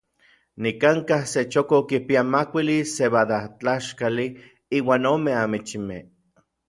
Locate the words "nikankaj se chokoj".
0.61-1.81